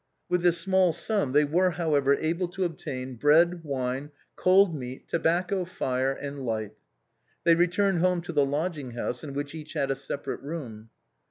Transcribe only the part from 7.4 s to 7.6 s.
They